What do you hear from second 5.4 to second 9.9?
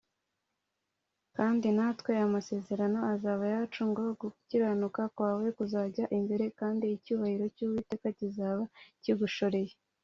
kuzakujya imbere, kandi icyubahiro cy’uwiteka kizaba kigushoreye